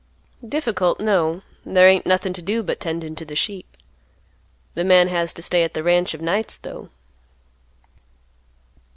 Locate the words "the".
3.23-3.35, 4.73-4.83, 5.75-5.83